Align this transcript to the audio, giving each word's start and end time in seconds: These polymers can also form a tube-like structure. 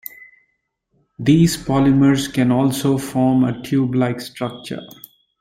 These 1.19 1.57
polymers 1.57 2.33
can 2.33 2.51
also 2.51 2.97
form 2.97 3.43
a 3.43 3.61
tube-like 3.61 4.19
structure. 4.19 4.81